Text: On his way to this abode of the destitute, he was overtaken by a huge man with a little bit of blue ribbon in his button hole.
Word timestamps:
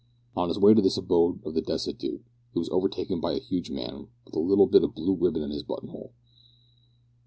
On 0.35 0.47
his 0.49 0.57
way 0.57 0.73
to 0.73 0.81
this 0.81 0.97
abode 0.97 1.45
of 1.45 1.53
the 1.53 1.61
destitute, 1.61 2.23
he 2.53 2.57
was 2.57 2.69
overtaken 2.69 3.21
by 3.21 3.33
a 3.33 3.39
huge 3.39 3.69
man 3.69 4.07
with 4.25 4.33
a 4.33 4.39
little 4.39 4.65
bit 4.65 4.83
of 4.83 4.95
blue 4.95 5.13
ribbon 5.13 5.43
in 5.43 5.51
his 5.51 5.61
button 5.61 5.89
hole. 5.89 6.11